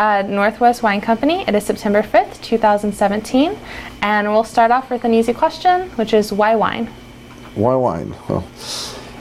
[0.00, 1.44] Northwest Wine Company.
[1.46, 3.54] It is September 5th, 2017,
[4.00, 6.86] and we'll start off with an easy question, which is why wine?
[7.54, 8.14] Why wine?
[8.26, 8.48] Well,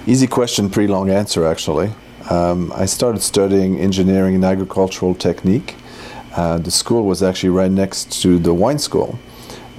[0.08, 1.92] easy question, pretty long answer actually.
[2.30, 5.76] Um, I started studying engineering and agricultural technique.
[6.38, 9.20] Uh, the school was actually right next to the wine school.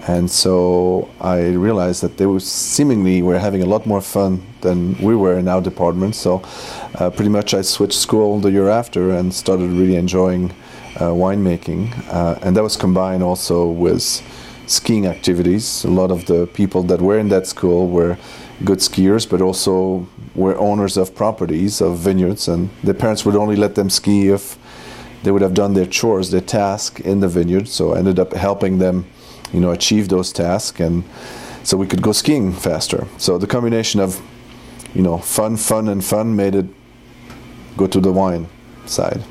[0.07, 4.99] And so I realized that they were seemingly were having a lot more fun than
[4.99, 6.15] we were in our department.
[6.15, 6.43] So
[6.97, 10.53] uh, pretty much I switched school the year after and started really enjoying
[10.99, 14.23] winemaking, uh, and that was combined also with
[14.67, 15.85] skiing activities.
[15.85, 18.17] A lot of the people that were in that school were
[18.65, 23.57] good skiers, but also were owners of properties, of vineyards, and their parents would only
[23.57, 24.57] let them ski if
[25.23, 27.69] they would have done their chores, their task in the vineyard.
[27.69, 29.07] So I ended up helping them,
[29.53, 31.05] you know, achieve those tasks, and
[31.63, 33.07] so we could go skiing faster.
[33.19, 34.21] So the combination of,
[34.95, 36.67] you know, fun, fun, and fun made it
[37.77, 38.49] go to the wine
[38.87, 39.23] side.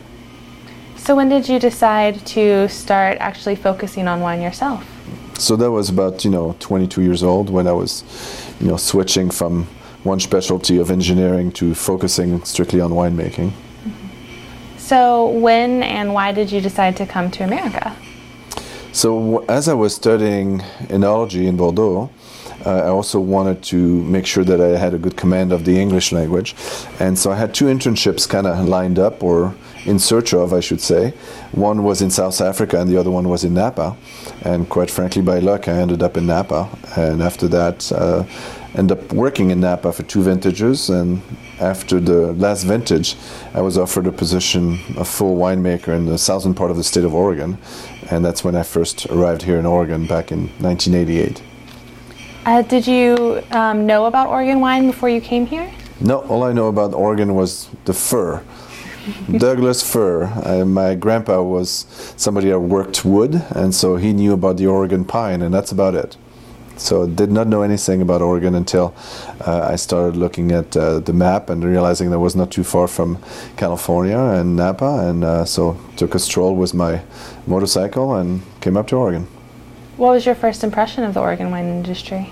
[1.00, 4.86] So, when did you decide to start actually focusing on wine yourself?
[5.40, 8.04] So that was about you know 22 years old when I was,
[8.60, 9.64] you know, switching from
[10.04, 13.52] one specialty of engineering to focusing strictly on winemaking.
[13.52, 14.78] Mm-hmm.
[14.78, 17.96] So, when and why did you decide to come to America?
[18.92, 22.10] So, as I was studying enology in Bordeaux,
[22.66, 25.80] uh, I also wanted to make sure that I had a good command of the
[25.80, 26.56] English language.
[27.00, 30.60] And so I had two internships kind of lined up or in search of, I
[30.60, 31.12] should say.
[31.52, 33.96] One was in South Africa and the other one was in Napa.
[34.42, 36.70] And quite frankly, by luck, I ended up in Napa.
[36.96, 38.26] And after that, uh,
[38.76, 40.90] ended up working in Napa for two vintages.
[40.90, 41.22] And
[41.60, 43.16] after the last vintage,
[43.54, 47.04] I was offered a position, a full winemaker in the southern part of the state
[47.04, 47.58] of Oregon.
[48.12, 51.42] And that's when I first arrived here in Oregon back in 1988.
[52.46, 55.70] Uh, did you um, know about Oregon wine before you came here?
[56.02, 58.42] No, all I know about Oregon was the fir.
[59.38, 60.24] Douglas fir.
[60.44, 61.86] Uh, my grandpa was
[62.18, 65.96] somebody that worked wood, and so he knew about the Oregon pine, and that's about
[65.96, 66.18] it.
[66.80, 68.96] So did not know anything about Oregon until
[69.46, 72.88] uh, I started looking at uh, the map and realizing that was not too far
[72.88, 73.18] from
[73.58, 77.02] California and Napa, and uh, so took a stroll with my
[77.46, 79.28] motorcycle and came up to Oregon.
[79.98, 82.32] What was your first impression of the Oregon wine industry?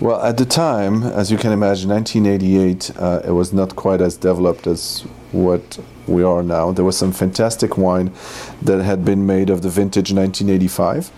[0.00, 4.16] Well, at the time, as you can imagine, 1988, uh, it was not quite as
[4.16, 5.02] developed as
[5.32, 6.72] what we are now.
[6.72, 8.12] There was some fantastic wine
[8.62, 11.10] that had been made of the vintage 1985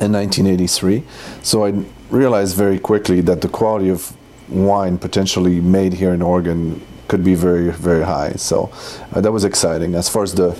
[0.00, 1.04] and 1983.
[1.42, 4.16] So I realized very quickly that the quality of
[4.48, 8.32] wine potentially made here in Oregon could be very, very high.
[8.32, 8.70] So
[9.12, 9.94] uh, that was exciting.
[9.94, 10.58] As far as the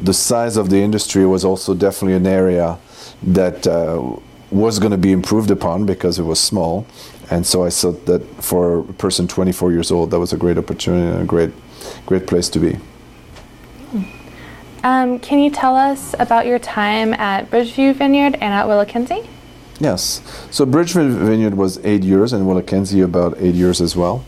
[0.00, 2.78] the size of the industry was also definitely an area
[3.22, 4.16] that uh,
[4.54, 6.86] was going to be improved upon because it was small.
[7.30, 10.56] And so I thought that for a person 24 years old, that was a great
[10.56, 11.50] opportunity and a great,
[12.06, 12.78] great place to be.
[14.84, 19.26] Um, can you tell us about your time at Bridgeview Vineyard and at WillaKenzie?
[19.80, 20.20] Yes.
[20.50, 24.24] So Bridgeview Vineyard was eight years, and WillaKenzie about eight years as well.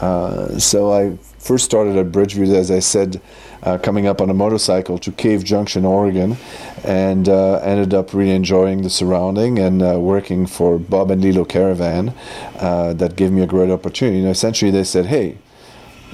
[0.00, 3.20] Uh, so I first started at Bridgeview, as I said,
[3.62, 6.38] uh, coming up on a motorcycle to Cave Junction, Oregon,
[6.84, 11.46] and uh, ended up really enjoying the surrounding and uh, working for Bob and Lelo
[11.46, 12.14] Kerivan.
[12.58, 14.22] Uh, that gave me a great opportunity.
[14.22, 15.36] Know, essentially, they said, "Hey,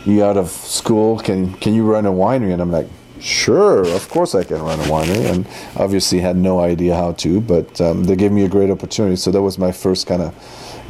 [0.05, 1.21] you out of school?
[1.21, 2.89] Can can you run a winery?" And I'm like,
[3.21, 5.47] Sure, of course I can run a winery, and
[5.77, 9.17] obviously had no idea how to, but um, they gave me a great opportunity.
[9.17, 10.35] So that was my first kind of,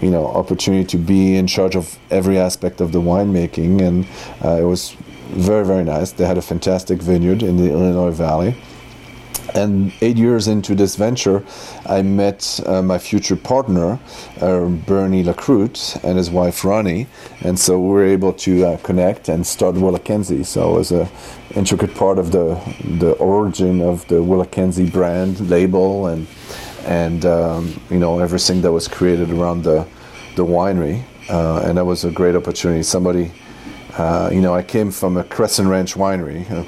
[0.01, 4.07] you know, opportunity to be in charge of every aspect of the winemaking, and
[4.45, 4.97] uh, it was
[5.31, 6.13] very very nice.
[6.13, 8.55] They had a fantastic vineyard in the Illinois Valley.
[9.55, 11.45] And eight years into this venture,
[11.85, 13.99] I met uh, my future partner,
[14.41, 17.07] uh, Bernie Lacroute, and his wife Ronni,
[17.41, 20.47] and so we were able to uh, connect and start WillaKenzie.
[20.47, 21.11] So it was a
[21.57, 22.61] intricate part of the
[22.99, 26.29] the origin of the WillaKenzie brand label and
[26.87, 29.87] and um, you know everything that was created around the
[30.37, 32.83] the winery, uh, and that was a great opportunity.
[32.83, 33.33] Somebody,
[33.99, 36.65] uh, you know, I came from a Crescent Ranch winery, uh,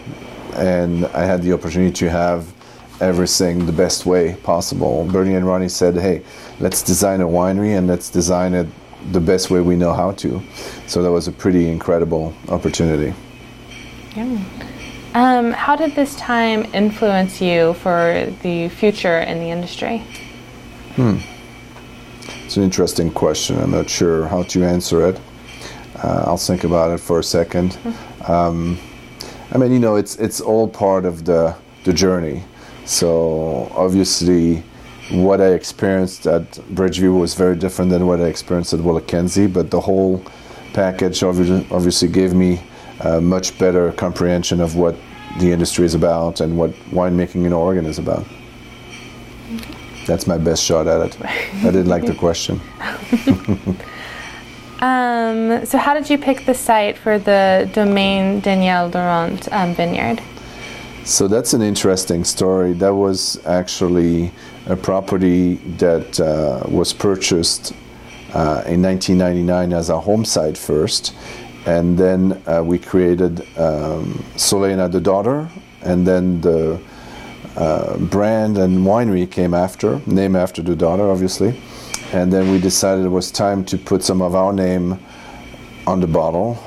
[0.56, 2.52] and I had the opportunity to have
[3.00, 5.04] everything the best way possible.
[5.10, 6.22] Bernie and Ronni said, "Hey,
[6.60, 8.66] let's design a winery and let's design it
[9.12, 10.42] the best way we know how to."
[10.86, 13.14] So that was a pretty incredible opportunity.
[14.14, 14.38] Yeah.
[15.14, 20.02] Um, how did this time influence you for the future in the industry?
[22.44, 23.58] It's an interesting question.
[23.58, 25.20] I'm not sure how to answer it.
[26.02, 27.78] Uh, I'll think about it for a second.
[28.26, 28.78] Um,
[29.52, 31.54] I mean, you know, it's it's all part of the
[31.84, 32.44] the journey.
[32.86, 34.62] So obviously,
[35.10, 39.70] what I experienced at Bridgeview was very different than what I experienced at WillaKenzie, but
[39.70, 40.22] the whole
[40.72, 42.62] package obviously, obviously gave me
[43.04, 44.96] a much better comprehension of what
[45.38, 48.26] the industry is about and what winemaking in Oregon is about.
[50.06, 51.24] That's my best shot at it.
[51.24, 52.60] I didn't like the question.
[54.82, 60.20] Um, so, how did you pick the site for the Domaine Danielle Laurent um, vineyard?
[61.04, 62.72] So that's an interesting story.
[62.72, 64.32] That was actually
[64.66, 67.72] a property that uh, was purchased
[68.34, 71.14] uh, in 1999 as a home site first,
[71.66, 75.48] and then uh, we created um, Solena the daughter,
[75.82, 76.80] and then the
[77.56, 81.60] uh, brand and winery came after, name after the daughter, obviously,
[82.12, 84.98] and then we decided it was time to put some of our name
[85.86, 86.58] on the bottle,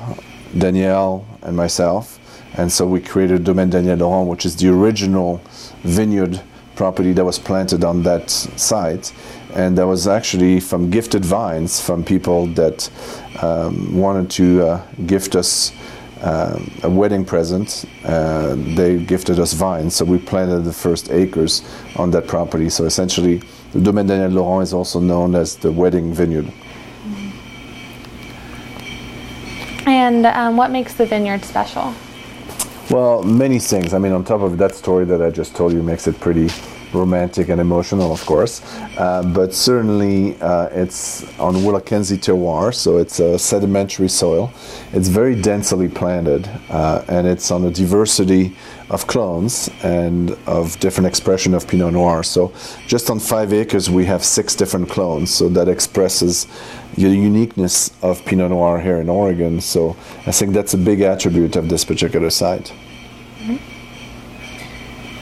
[0.56, 2.18] Danielle and myself.
[2.58, 5.40] And so we created Domaine Danielle Laurent, which is the original
[5.82, 6.40] vineyard
[6.74, 9.12] property that was planted on that site.
[9.54, 12.90] And that was actually from gifted vines from people that
[13.42, 15.72] um, wanted to uh, gift us
[16.22, 17.84] um, a wedding present.
[18.04, 21.62] Uh, they gifted us vines, so we planted the first acres
[21.96, 22.70] on that property.
[22.70, 23.42] So essentially,
[23.72, 26.50] the Domaine Danielle Laurent is also known as the wedding vineyard.
[29.86, 31.94] And um, what makes the vineyard special?
[32.90, 33.92] Well, many things.
[33.94, 36.48] I mean, on top of that story that I just told you, makes it pretty
[36.92, 38.62] romantic and emotional, of course.
[38.96, 44.52] Uh, but certainly, uh, it's on WillaKenzie terroir, so it's a sedimentary soil.
[44.92, 48.56] It's very densely planted, uh, and it's on a diversity
[48.88, 52.22] of clones and of different expression of Pinot Noir.
[52.22, 52.52] So,
[52.86, 55.34] just on five acres, we have six different clones.
[55.34, 56.46] So that expresses
[56.94, 59.60] the uniqueness of Pinot Noir here in Oregon.
[59.60, 59.96] So,
[60.26, 62.72] I think that's a big attribute of this particular site.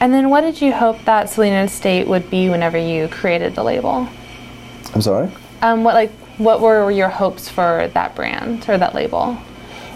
[0.05, 3.65] And then, what did you hope that Solena Estate would be whenever you created the
[3.65, 4.07] label?
[4.95, 5.31] I'm sorry.
[5.63, 9.39] Um, what like what were your hopes for that brand or that label?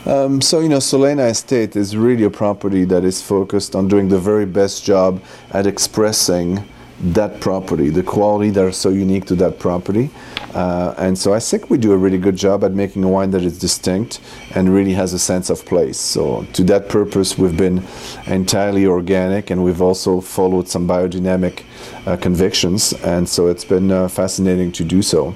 [0.06, 4.08] Um, so, you know, Solena Estate is really a property that is focused on doing
[4.08, 6.66] the very best job at expressing
[7.00, 10.10] that property, the quality that are so unique to that property.
[10.54, 13.30] Uh, and so I think we do a really good job at making a wine
[13.30, 14.20] that is distinct
[14.54, 15.98] and really has a sense of place.
[15.98, 17.84] So, to that purpose, we've been
[18.26, 21.62] entirely organic and we've also followed some biodynamic
[22.06, 22.92] uh, convictions.
[23.04, 25.34] And so it's been uh, fascinating to do so.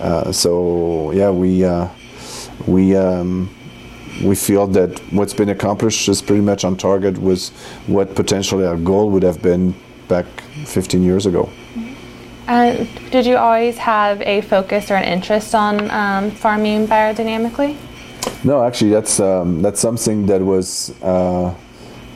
[0.00, 1.88] Uh, so, yeah, we, uh,
[2.66, 3.54] we, um,
[4.22, 7.48] we feel that what's been accomplished is pretty much on target with
[7.86, 9.74] what potentially our goal would have been
[10.08, 10.26] back
[10.66, 11.50] 15 years ago.
[12.48, 17.76] Uh, did you always have a focus or an interest on um, farming biodynamically?
[18.44, 21.54] No, actually, that's um, that's something that was uh,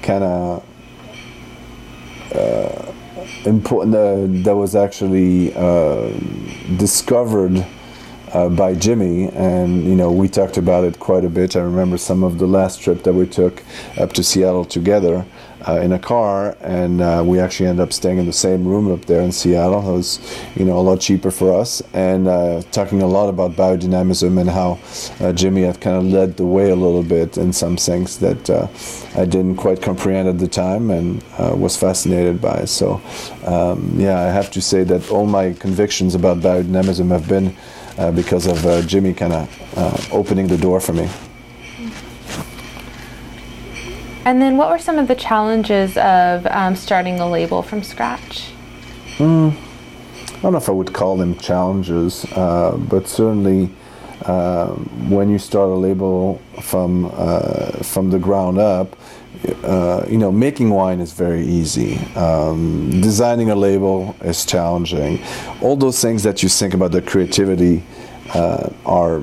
[0.03, 0.65] kind of
[2.35, 2.93] uh,
[3.45, 3.95] important.
[3.95, 6.11] Uh, that was actually uh,
[6.77, 7.65] discovered
[8.33, 11.55] uh, by Jimmy, and you know we talked about it quite a bit.
[11.55, 13.63] I remember some of the last trip that we took
[13.97, 15.25] up to Seattle together
[15.67, 18.93] uh, in a car, and uh, we actually ended up staying in the same room
[18.93, 19.89] up there in Seattle.
[19.89, 23.53] It was, you know, a lot cheaper for us, and uh, talking a lot about
[23.53, 24.79] biodynamism and how
[25.21, 28.49] uh, Jimmy had kind of led the way a little bit in some things that
[28.49, 28.69] uh,
[29.17, 32.65] I didn't quite comprehend at the time, and uh, was fascinated by.
[32.65, 33.01] So,
[33.45, 37.57] um, yeah, I have to say that all my convictions about biodynamism have been
[38.15, 41.09] because of Jimmy kind of opening the door for me.
[44.27, 48.51] And then, what were some of the challenges of um, starting a label from scratch?
[49.21, 53.71] I don't know if I would call them challenges, uh, but certainly
[54.23, 54.71] uh,
[55.09, 58.97] when you start a label from uh, from the ground up,
[59.63, 61.97] uh, you know, making wine is very easy.
[62.17, 65.23] Um, designing a label is challenging.
[65.63, 67.85] All those things that you think about the creativity
[68.35, 69.23] uh, are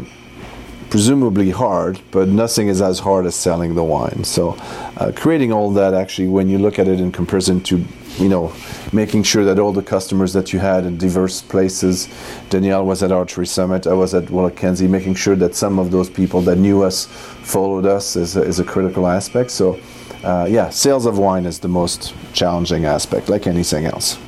[0.94, 4.24] presumably hard, but nothing is as hard as selling the wine.
[4.24, 4.52] So,
[4.98, 7.84] uh, creating all that actually, when you look at it in comparison to,
[8.20, 8.54] you know,
[8.92, 12.08] making sure that all the customers that you had in diverse places,
[12.52, 16.12] Danielle was at Archery Summit, I was at WillaKenzie, making sure that some of those
[16.12, 17.08] people that knew us
[17.42, 19.50] followed us is a, is a critical aspect.
[19.50, 19.80] So,
[20.24, 24.20] uh, yeah, sales of wine is the most challenging aspect, like anything else.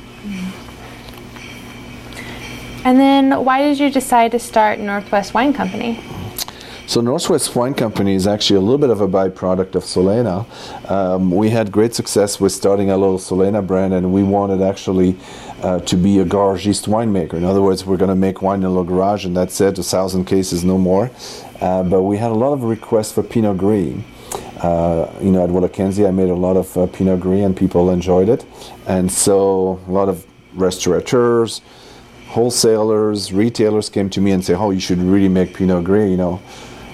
[2.84, 6.00] And then, why did you decide to start Northwest Wine Company?
[6.88, 10.46] So Northwest Wine Company is actually a little bit of a byproduct of Solena.
[10.88, 15.16] Um, we had great success with starting a little Solena brand, and we wanted actually
[15.62, 17.34] uh, to be a garagiste winemaker.
[17.34, 19.76] In other words, we're going to make wine in a little garage, and that's it,
[19.80, 21.10] a thousand cases, no more.
[21.60, 23.96] Uh, but we had a lot of requests for Pinot Gris.
[24.62, 27.90] Uh, you know, at WillaKenzie, I made a lot of uh, Pinot Gris, and people
[27.90, 28.46] enjoyed it.
[28.86, 30.24] And so a lot of
[30.54, 31.62] restaurateurs,
[32.28, 36.16] wholesalers, retailers came to me and say, "Oh, you should really make Pinot Gris." You
[36.16, 36.40] know,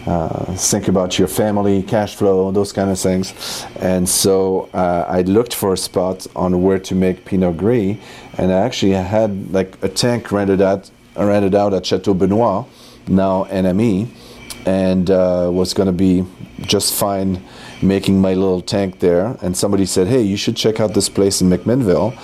[0.07, 3.65] uh, think about your family, cash flow, those kind of things.
[3.77, 7.99] And so uh, I looked for a spot on where to make Pinot Gris,
[8.39, 12.67] and I actually had like a tank rented out, rented out at Chateau Benoit,
[13.07, 14.09] now Anne Amie,
[14.67, 16.25] and uh, was going to be
[16.63, 17.43] just fine
[17.83, 21.41] making my little tank there, and somebody said, "Hey, you should check out this place
[21.43, 22.15] in McMinnville.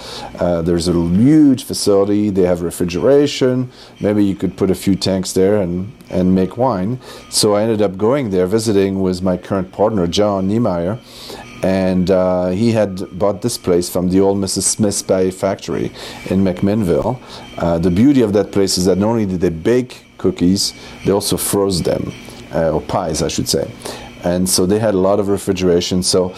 [0.41, 2.31] Uh, there's a huge facility.
[2.31, 3.71] They have refrigeration.
[4.01, 6.99] Maybe you could put a few tanks there and and make wine."
[7.31, 10.99] So I ended up going there, visiting with my current partner, John Niemeyer,
[11.63, 14.63] and uh, he had bought this place from the old Mrs.
[14.63, 15.91] Smith's Pie factory
[16.31, 17.19] in McMinnville.
[17.59, 20.73] Uh, the beauty of that place is that not only did they bake cookies,
[21.05, 22.13] they also froze them,
[22.55, 23.69] uh, or pies, I should say
[24.25, 26.03] and so they had a lot of refrigeration.
[26.03, 26.35] So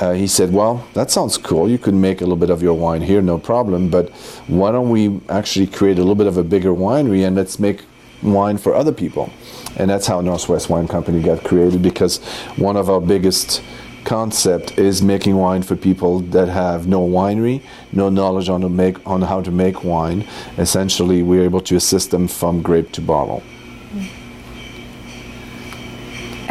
[0.00, 1.68] uh, he said, "Well, that sounds cool.
[1.68, 3.88] You could make a little bit of your wine here, no problem.
[3.88, 4.10] But
[4.46, 7.84] why don't we actually create a little bit of a bigger winery and let's make
[8.22, 9.30] wine for other people?"
[9.76, 12.18] And that's how Northwest Wine Company got created because
[12.56, 13.62] one of our biggest
[14.04, 17.62] concept is making wine for people that have no winery,
[17.92, 20.26] no knowledge on to make on how to make wine.
[20.58, 23.42] Essentially, we're able to assist them from grape to bottle.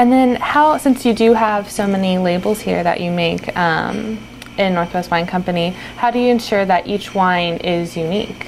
[0.01, 4.17] And then, how, since you do have so many labels here that you make um,
[4.57, 8.47] in Northwest Wine Company, how do you ensure that each wine is unique?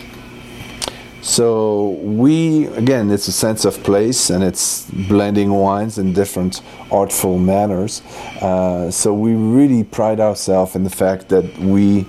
[1.21, 7.37] So we again, it's a sense of place, and it's blending wines in different artful
[7.37, 8.01] manners.
[8.41, 12.07] Uh, so we really pride ourselves in the fact that we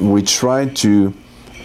[0.00, 1.12] we try to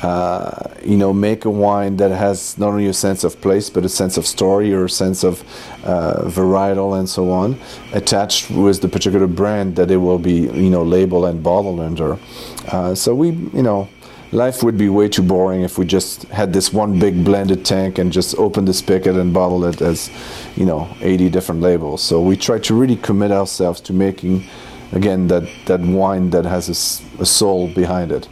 [0.03, 3.85] uh, you know, make a wine that has not only a sense of place but
[3.85, 5.41] a sense of story or a sense of
[5.85, 7.57] uh, varietal and so on,
[7.93, 12.19] attached with the particular brand that it will be, you know, labeled and bottled under.
[12.67, 13.87] Uh, so we, you know,
[14.33, 17.97] life would be way too boring if we just had this one big blended tank
[17.97, 20.09] and just open the spigot and bottle it as,
[20.57, 22.03] you know, 80 different labels.
[22.03, 24.43] So we try to really commit ourselves to making,
[24.91, 28.27] again, that, that wine that has a, a soul behind it.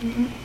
[0.00, 0.39] Mm-hmm.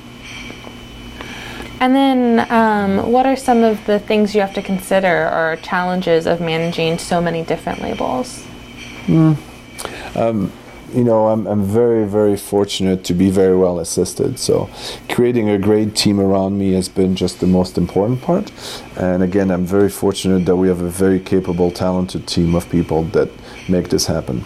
[1.79, 6.25] And then, um, what are some of the things you have to consider or challenges
[6.25, 8.45] of managing so many different labels?
[9.07, 9.37] Mm.
[10.15, 10.51] Um,
[10.93, 14.39] you know, I'm, I'm very, very fortunate to be very well assisted.
[14.39, 14.69] So,
[15.09, 18.51] creating a great team around me has been just the most important part.
[18.95, 23.03] And again, I'm very fortunate that we have a very capable, talented team of people
[23.05, 23.29] that
[23.67, 24.45] make this happen.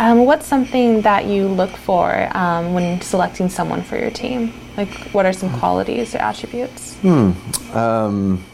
[0.00, 4.52] Um, what's something that you look for um, when selecting someone for your team?
[4.76, 6.94] Like, what are some qualities or attributes?
[6.98, 7.32] Hmm.
[7.76, 8.44] Um,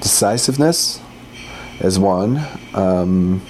[0.00, 1.02] decisiveness
[1.80, 2.42] is one.
[2.72, 3.42] Um,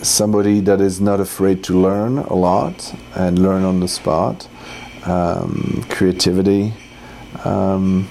[0.00, 4.48] somebody that is not afraid to learn a lot and learn on the spot.
[5.04, 6.72] Um, creativity.
[7.44, 8.08] Um,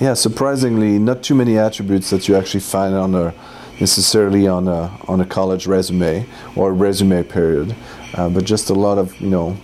[0.00, 3.34] yeah, surprisingly, not too many attributes that you actually find on a
[3.80, 7.74] necessarily on a on a college resume or resume period,
[8.14, 9.56] uh, but just a lot of you know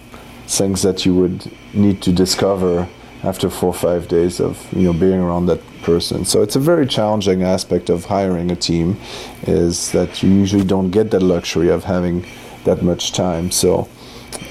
[0.47, 2.89] things that you would need to discover
[3.23, 6.25] after four or five days of you know being around that person.
[6.25, 8.97] So it's a very challenging aspect of hiring a team,
[9.43, 12.27] is that you usually don't get that luxury of having
[12.65, 13.51] that much time.
[13.51, 13.89] So.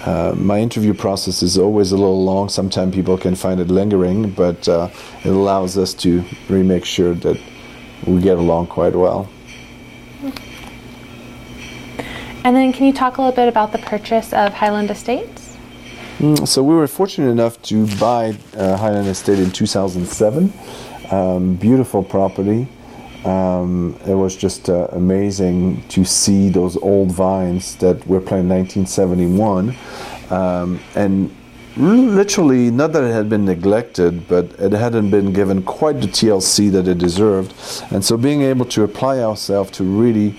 [0.04, 2.50] Uh, my interview process is always a little long.
[2.50, 4.90] Sometimes people can find it lingering, but uh,
[5.24, 7.40] it allows us to really make sure that
[8.08, 9.30] we get along quite well.
[12.46, 15.58] And then, can you talk a little bit about the purchase of Hyland Estates?
[16.20, 20.54] Mm, so, we were fortunate enough to buy uh, Hyland Estate in 2007.
[21.10, 22.68] Um, beautiful property.
[23.24, 28.84] Um, it was just uh, amazing to see those old vines that were planted in
[28.86, 29.76] 1971.
[30.30, 31.36] Um, and
[31.78, 36.72] literally, not that it had been neglected, but it hadn't been given quite the TLC
[36.74, 37.56] that it deserved.
[37.90, 40.36] And so, being able to apply ourselves to really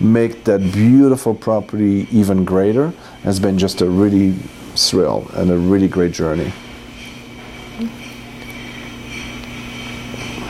[0.00, 2.90] make that beautiful property even greater
[3.22, 4.32] has been just a really
[4.74, 6.52] thrill and a really great journey.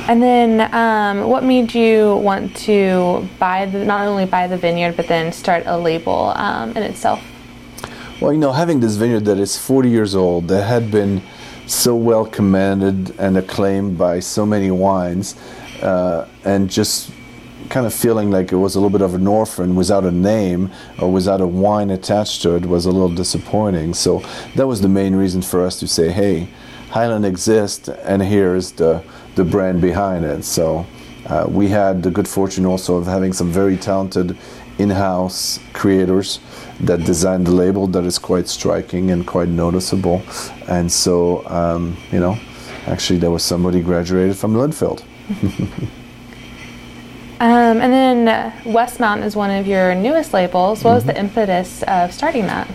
[0.08, 4.96] And then, um, what made you want to buy the, not only buy the vineyard,
[4.96, 7.22] but then start a label um, in itself?
[8.20, 11.22] Well, you know, having this vineyard that is 40 years old, that had been
[11.66, 15.36] so well commanded and acclaimed by so many wines,
[15.80, 17.12] uh, and just
[17.70, 20.70] kind of feeling like it was a little bit of an orphan without a name
[20.98, 23.94] or without a wine attached to it was a little disappointing.
[23.94, 24.22] So
[24.56, 26.48] that was the main reason for us to say, hey,
[26.90, 29.02] Hyland exists, and here's the
[29.36, 30.44] the brand behind it.
[30.44, 30.86] So.
[31.26, 34.36] Uh, we had the good fortune also of having some very talented
[34.78, 36.40] in-house creators
[36.80, 40.22] that designed the label that is quite striking and quite noticeable.
[40.66, 42.36] And so, um, you know,
[42.86, 45.04] actually there was somebody graduated from Linfield.
[47.40, 50.84] um, and then uh, Westmount is one of your newest labels.
[50.84, 51.12] What was mm-hmm.
[51.12, 52.68] the impetus of starting that?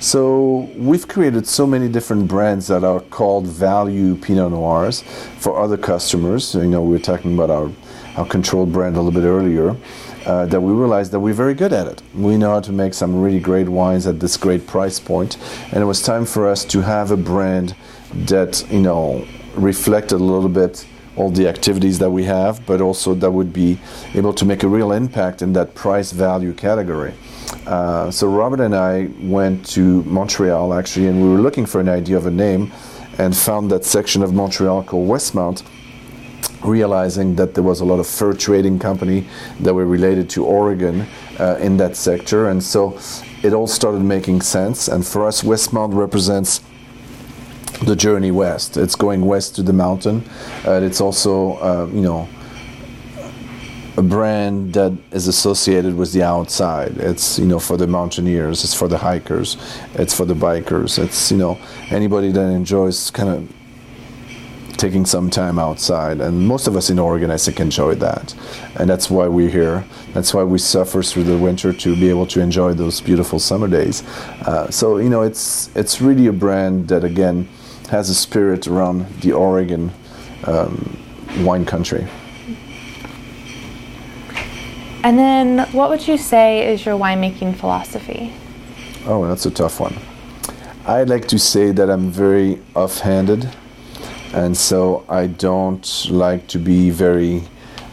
[0.00, 5.00] So we've created so many different brands that are called value Pinot Noirs
[5.38, 6.54] for other customers.
[6.54, 7.70] You know, we were talking about our,
[8.16, 9.74] our controlled brand a little bit earlier.
[10.26, 12.02] Uh, that we realized that we're very good at it.
[12.12, 15.38] We know how to make some really great wines at this great price point,
[15.72, 17.76] and it was time for us to have a brand
[18.12, 19.24] that you know
[19.54, 20.84] reflected a little bit
[21.16, 23.78] all the activities that we have, but also that would be
[24.14, 27.14] able to make a real impact in that price value category.
[27.66, 31.88] Uh, so Robert and I went to Montreal actually, and we were looking for an
[31.88, 32.72] idea of a name,
[33.18, 35.62] and found that section of Montreal called Westmount.
[36.64, 39.26] Realizing that there was a lot of fur trading company
[39.60, 41.06] that were related to Oregon
[41.38, 42.98] uh, in that sector, and so
[43.42, 44.88] it all started making sense.
[44.88, 46.60] And for us, Westmount represents
[47.84, 48.76] the journey west.
[48.76, 50.24] It's going west to the mountain.
[50.66, 52.28] Uh, it's also, uh, you know,
[53.96, 56.98] a brand that is associated with the outside.
[56.98, 59.56] It's you know for the mountaineers, it's for the hikers,
[59.94, 61.02] it's for the bikers.
[61.02, 61.58] It's you know
[61.90, 63.52] anybody that enjoys kind of
[64.76, 66.20] taking some time outside.
[66.20, 68.34] And most of us in Oregon, I think, enjoy that,
[68.78, 69.84] and that's why we're here.
[70.12, 73.68] That's why we suffer through the winter to be able to enjoy those beautiful summer
[73.68, 74.02] days.
[74.42, 77.48] Uh, so you know it's it's really a brand that again
[77.86, 79.92] has a spirit around the Oregon
[80.44, 80.98] um,
[81.40, 82.06] wine country.
[85.02, 88.32] And then, what would you say is your winemaking philosophy?
[89.06, 89.96] Oh, that's a tough one.
[90.84, 93.48] I like to say that I'm very off-handed,
[94.34, 97.42] and so I don't like to be very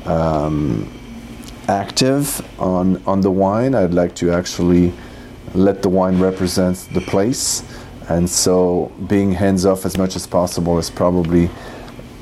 [0.05, 0.91] um,
[1.67, 3.75] active on on the wine.
[3.75, 4.91] I'd like to actually
[5.53, 7.63] let the wine represent the place,
[8.09, 11.49] and so being hands off as much as possible is probably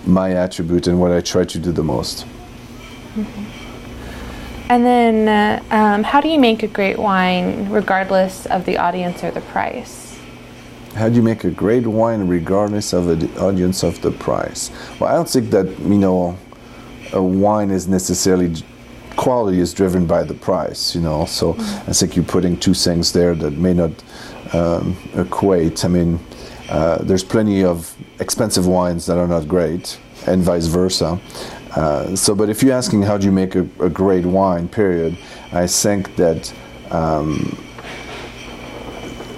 [0.05, 2.25] my attribute and what I try to do the most.
[3.15, 3.61] Mm-hmm.
[4.71, 9.21] And then, uh, um, how do you make a great wine regardless of the audience
[9.23, 10.17] or the price?
[10.95, 14.71] How do you make a great wine regardless of the audience of the price?
[14.99, 16.37] Well, I don't think that you know
[17.11, 18.63] a wine is necessarily
[19.17, 20.95] quality is driven by the price.
[20.95, 21.89] You know, so mm-hmm.
[21.89, 23.91] I think you're putting two things there that may not
[24.53, 25.85] um, equate.
[25.85, 26.19] I mean,
[26.69, 31.19] uh, there's plenty of expensive wines that are not great, and vice versa.
[31.75, 35.17] Uh, so, but if you're asking how do you make a, a great wine, period,
[35.53, 36.53] I think that
[36.91, 37.57] um,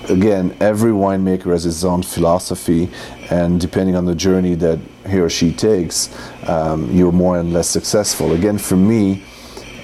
[0.10, 2.90] again, every winemaker has his own philosophy,
[3.30, 6.10] and depending on the journey that he or she takes,
[6.48, 8.34] um, you're more and less successful.
[8.34, 9.24] Again, for me,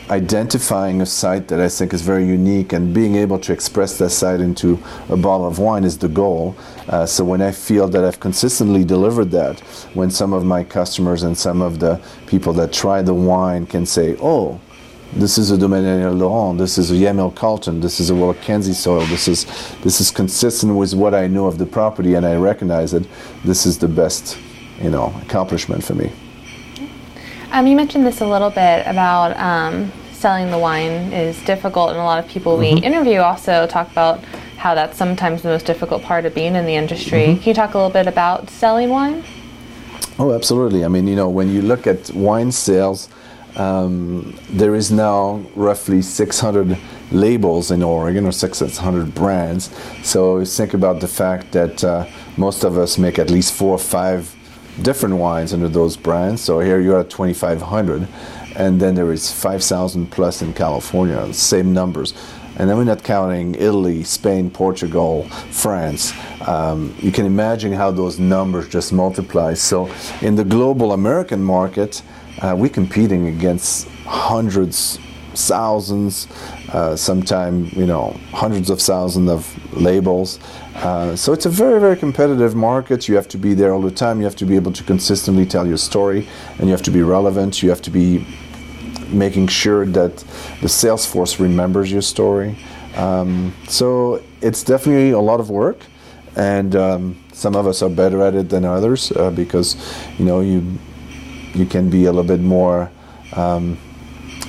[0.09, 4.09] identifying a site that I think is very unique and being able to express that
[4.09, 6.55] site into a bottle of wine is the goal.
[6.87, 9.59] Uh, so when I feel that I've consistently delivered that,
[9.93, 13.85] when some of my customers and some of the people that try the wine can
[13.85, 14.59] say, oh,
[15.13, 19.05] this is a Domaine Laurent, this is a Yamhill Carlton, this is a WillaKenzie soil,
[19.07, 19.45] this is,
[19.81, 23.07] this is consistent with what I know of the property and I recognize it,
[23.43, 24.37] this is the best
[24.79, 26.11] you know, accomplishment for me.
[27.51, 31.99] Um, you mentioned this a little bit about um, selling the wine is difficult, and
[31.99, 32.75] a lot of people mm-hmm.
[32.75, 34.23] we interview also talk about
[34.58, 37.27] how that's sometimes the most difficult part of being in the industry.
[37.27, 37.39] Mm-hmm.
[37.39, 39.23] Can you talk a little bit about selling wine?
[40.17, 40.84] Oh, absolutely.
[40.84, 43.08] I mean, you know, when you look at wine sales,
[43.55, 46.77] um, there is now roughly 600
[47.12, 49.73] labels in Oregon or 600 brands.
[50.03, 52.05] So think about the fact that uh,
[52.36, 54.36] most of us make at least four or five
[54.82, 56.41] different wines under those brands.
[56.41, 58.08] So here you're at 2,500
[58.59, 62.13] and then there is 5,000 plus in California, same numbers.
[62.57, 66.11] And then we're not counting Italy, Spain, Portugal, France.
[66.45, 69.53] Um, you can imagine how those numbers just multiply.
[69.53, 69.89] So
[70.21, 72.01] in the global American market,
[72.41, 74.99] uh, we're competing against hundreds,
[75.35, 76.27] thousands,
[76.73, 80.37] uh, sometimes you know hundreds of thousands of labels.
[80.75, 83.07] Uh, so it's a very, very competitive market.
[83.07, 84.19] You have to be there all the time.
[84.19, 87.01] You have to be able to consistently tell your story, and you have to be
[87.01, 87.63] relevant.
[87.63, 88.25] You have to be
[89.11, 90.23] making sure that
[90.61, 92.57] the sales force remembers your story.
[92.95, 95.79] Um, so it's definitely a lot of work,
[96.35, 99.77] and um, Some of us are better at it than others uh, because,
[100.17, 100.61] you know, you
[101.53, 102.91] you can be a little bit more
[103.33, 103.77] um,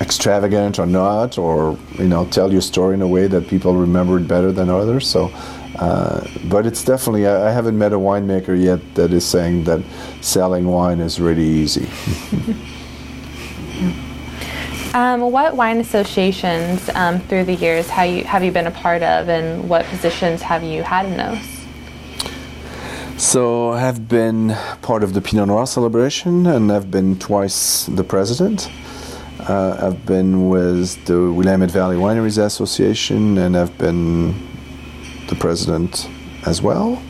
[0.01, 4.17] extravagant or not, or you know, tell your story in a way that people remember
[4.17, 5.07] it better than others.
[5.07, 5.31] So.
[5.79, 9.81] Uh, but it's definitely, I, I haven't met a winemaker yet that is saying that
[10.19, 11.87] selling wine is really easy.
[14.93, 19.01] Um, what wine associations um, through the years have you, have you been a part
[19.01, 21.61] of, and what positions have you had in those?
[23.17, 28.03] So I have been part of the Pinot Noir celebration, and I've been twice the
[28.03, 28.69] president.
[29.39, 34.33] Uh, I've been with the Willamette Valley Wineries Association, and I've been
[35.27, 36.09] the president
[36.45, 37.01] as well.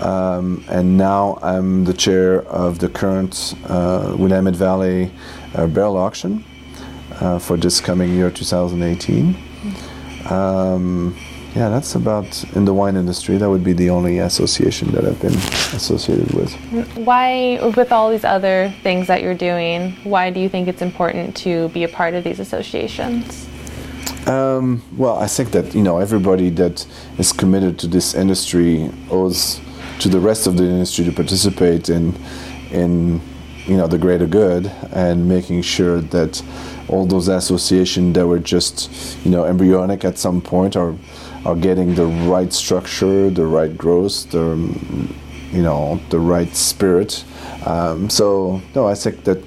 [0.00, 5.12] Um, and now I'm the chair of the current uh, Willamette Valley
[5.54, 6.44] uh, Barrel Auction
[7.20, 9.36] uh, for this coming year, 2018.
[10.30, 11.16] Um,
[11.54, 13.36] yeah, that's about in the wine industry.
[13.36, 15.34] That would be the only association that I've been
[15.74, 16.54] associated with.
[16.96, 21.36] Why, with all these other things that you're doing, why do you think it's important
[21.38, 23.48] to be a part of these associations?
[24.26, 26.86] Um, well, I think that you know everybody that
[27.18, 29.60] is committed to this industry owes
[30.00, 32.14] to the rest of the industry to participate in
[32.70, 33.20] in
[33.66, 36.42] you know the greater good and making sure that
[36.90, 38.90] all those associations that were just
[39.24, 40.94] you know embryonic at some point are
[41.44, 44.56] are getting the right structure, the right growth, the
[45.52, 47.24] you know the right spirit.
[47.66, 49.38] Um, so no, I think that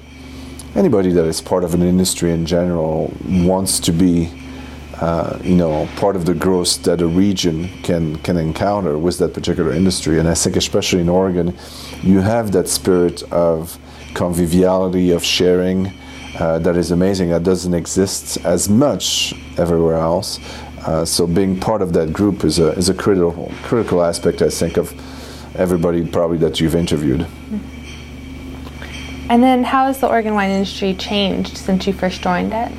[0.74, 4.30] anybody that is part of an industry in general wants to be
[5.00, 9.34] uh, you know part of the growth that a region can can encounter with that
[9.34, 10.18] particular industry.
[10.18, 11.56] And I think especially in Oregon,
[12.02, 13.78] you have that spirit of
[14.14, 15.92] conviviality of sharing.
[16.38, 17.30] Uh, that is amazing.
[17.30, 20.40] That doesn't exist as much everywhere else.
[20.84, 24.50] Uh, so being part of that group is a is a critical critical aspect, I
[24.50, 24.92] think, of
[25.56, 27.26] everybody probably that you've interviewed.
[29.30, 32.70] And then, how has the Oregon wine industry changed since you first joined it?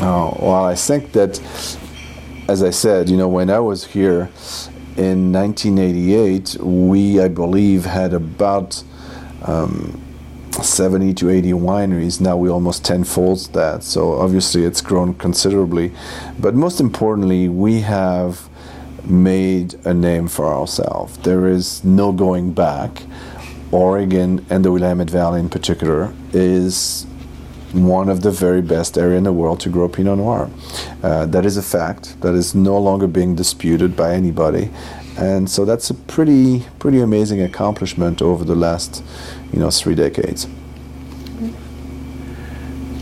[0.00, 1.38] Oh well, I think that,
[2.48, 4.30] as I said, you know, when I was here
[4.96, 8.82] in 1988, we, I believe, had about
[9.42, 10.02] um,
[10.64, 12.20] 70 to 80 wineries.
[12.20, 13.82] Now we almost tenfold that.
[13.82, 15.92] So obviously it's grown considerably.
[16.38, 18.48] But most importantly, we have
[19.04, 21.16] made a name for ourselves.
[21.18, 23.02] There is no going back.
[23.72, 27.06] Oregon and the Willamette Valley in particular is
[27.72, 30.50] one of the very best area in the world to grow Pinot Noir.
[31.02, 32.20] Uh, that is a fact.
[32.22, 34.70] That is no longer being disputed by anybody,
[35.16, 39.02] and so that's a pretty pretty amazing accomplishment over the last
[39.52, 40.46] you know three decades.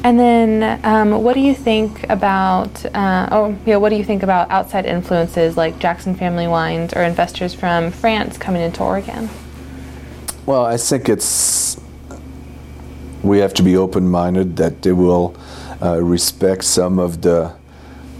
[0.04, 2.84] And then, um, what do you think about?
[2.94, 3.76] Uh, oh, yeah.
[3.76, 8.36] What do you think about outside influences like Jackson Family Wines or investors from France
[8.36, 9.30] coming into Oregon?
[10.44, 11.80] Well, I think it's
[13.22, 15.34] we have to be open-minded that they will
[15.80, 17.54] uh, respect some of the,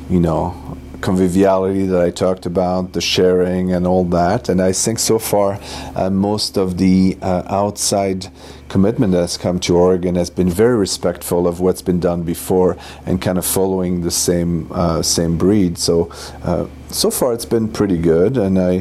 [0.09, 4.49] you know, conviviality that I talked about, the sharing and all that.
[4.49, 5.61] And I think so far,
[5.95, 8.29] uh, most of the uh, outside
[8.71, 12.79] commitment that has come to Oregon has been very respectful of what's been done before
[13.05, 15.77] and kind of following the same uh, same breed.
[15.77, 16.11] So
[16.43, 18.73] uh, so far, it's been pretty good, and I,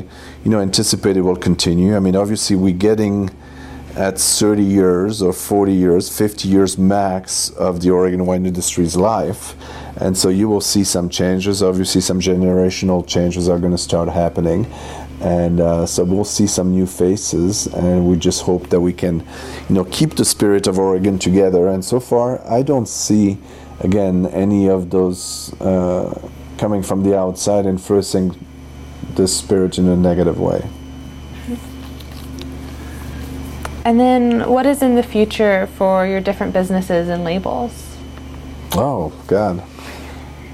[0.44, 1.96] you know, anticipate it will continue.
[1.96, 3.32] I mean, obviously, we're getting
[3.96, 9.56] at 30 years or 40 years, 50 years max of the Oregon wine industry's life.
[9.98, 11.62] And so you will see some changes.
[11.62, 14.66] Obviously, some generational changes are going to start happening.
[15.22, 19.20] And uh, so we'll see some new faces, and we just hope that we can,
[19.70, 21.68] you know, keep the spirit of Oregon together.
[21.70, 23.38] And so far, I don't see,
[23.80, 26.20] again, any of those uh,
[26.58, 28.36] coming from the outside influencing
[29.16, 30.68] the spirit in a negative way.
[33.86, 37.98] And then, what is in the future for your different businesses and labels?
[38.72, 39.62] Oh, God.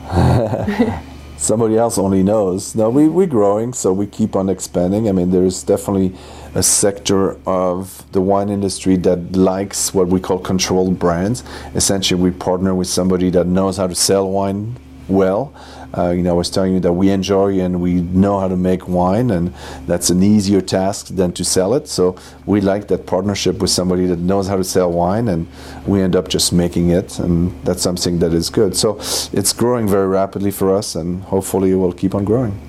[1.37, 2.75] Somebody else only knows.
[2.75, 5.07] No, we, we're growing, so we keep on expanding.
[5.07, 6.13] I mean, there's definitely
[6.53, 11.43] a sector of the wine industry that likes what we call controlled brands.
[11.75, 14.75] Essentially, we partner with somebody that knows how to sell wine
[15.07, 15.53] well.
[15.97, 18.55] Uh, you know, I was telling you that we enjoy and we know how to
[18.55, 19.53] make wine, and
[19.87, 21.87] that's an easier task than to sell it.
[21.87, 25.47] So we like that partnership with somebody that knows how to sell wine, and
[25.87, 28.75] we end up just making it, and that's something that is good.
[28.75, 28.97] So
[29.33, 32.59] it's growing very rapidly for us, and hopefully it will keep on growing.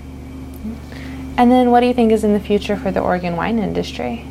[1.36, 4.24] And then, what do you think is in the future for the Oregon wine industry?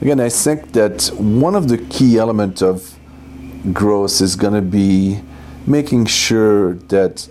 [0.00, 2.96] Again, I think that one of the key elements of
[3.72, 5.20] growth is going to be
[5.66, 7.28] making sure that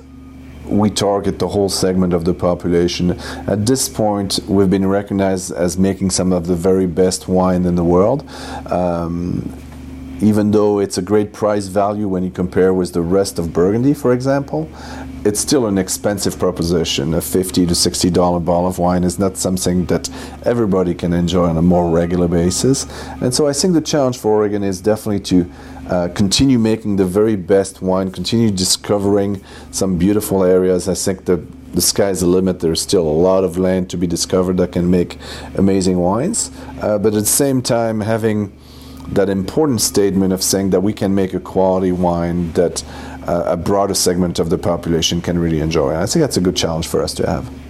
[0.67, 3.11] we target the whole segment of the population.
[3.47, 7.75] At this point, we've been recognized as making some of the very best wine in
[7.75, 8.27] the world.
[8.67, 9.53] Um,
[10.21, 13.93] even though it's a great price value when you compare with the rest of Burgundy,
[13.93, 14.67] for example,
[15.23, 17.13] it's still an expensive proposition.
[17.13, 20.09] A 50 to 60 dollar bottle of wine is not something that
[20.43, 22.87] everybody can enjoy on a more regular basis.
[23.21, 25.51] And so I think the challenge for Oregon is definitely to
[25.89, 30.87] uh, continue making the very best wine, continue discovering some beautiful areas.
[30.87, 32.59] I think the the sky's the limit.
[32.59, 35.17] There's still a lot of land to be discovered that can make
[35.55, 36.49] amazing wines.
[36.81, 38.57] Uh, but at the same time, having
[39.09, 42.83] that important statement of saying that we can make a quality wine that
[43.27, 45.95] uh, a broader segment of the population can really enjoy.
[45.95, 47.66] I think that's a good challenge for us to have.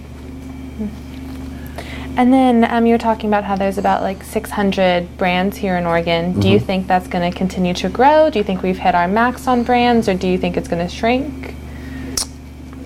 [2.18, 5.86] And then um, you were talking about how there's about like 600 brands here in
[5.86, 6.32] Oregon.
[6.32, 6.48] Do mm-hmm.
[6.48, 8.28] you think that's going to continue to grow?
[8.28, 10.84] Do you think we've hit our max on brands, or do you think it's going
[10.84, 11.54] to shrink?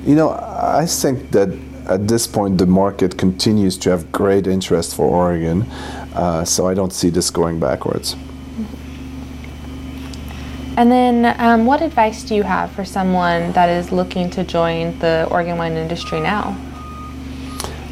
[0.04, 1.48] You know, I think that
[1.88, 5.62] at this point the market continues to have great interest for Oregon,
[6.14, 8.14] uh, so I don't see this going backwards.
[10.76, 14.98] And then, um, what advice do you have for someone that is looking to join
[14.98, 16.54] the Oregon wine industry now?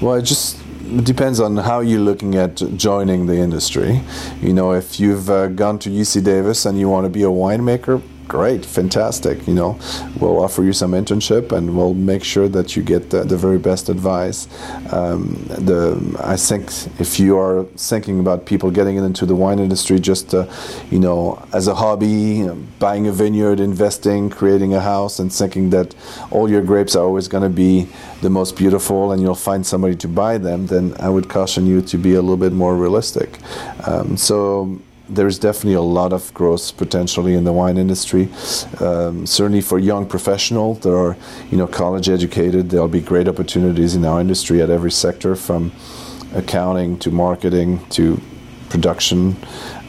[0.03, 0.60] Well, it just
[0.99, 4.01] depends on how you're looking at joining the industry.
[4.41, 7.27] You know, if you've uh, gone to UC Davis and you want to be a
[7.27, 9.45] winemaker, great, fantastic.
[9.49, 9.79] You know,
[10.21, 13.59] we'll offer you some internship and we'll make sure that you get the, the very
[13.59, 14.47] best advice.
[14.93, 15.83] Um, the
[16.35, 20.47] I think if you are thinking about people getting into the wine industry just, uh,
[20.93, 25.97] you know, as a hobby, buying a vineyard, investing, creating a house, and thinking that
[26.31, 27.89] all your grapes are always going to be
[28.23, 31.83] the most beautiful and you'll find somebody to buy them, then I would caution you
[31.83, 33.39] to be a little bit more realistic.
[33.89, 38.29] Um, so there's definitely a lot of growth potentially in the wine industry.
[38.81, 41.17] Um, certainly for young professionals, there are,
[41.51, 42.71] you know, college educated.
[42.71, 45.73] There'll be great opportunities in our industry at every sector, from
[46.35, 48.21] accounting to marketing to
[48.69, 49.37] production.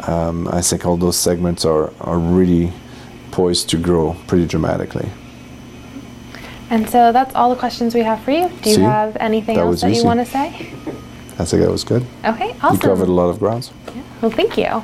[0.07, 2.73] Um, I think all those segments are are really
[3.31, 5.09] poised to grow pretty dramatically.
[6.69, 8.49] And so that's all the questions we have for you.
[8.61, 9.99] Do you See, have anything else that easy.
[9.99, 10.47] you want to say?
[11.37, 12.05] I think that was good.
[12.23, 12.75] Okay, awesome.
[12.75, 13.71] You covered a lot of grounds.
[13.87, 14.01] Yeah.
[14.21, 14.83] Well, thank you.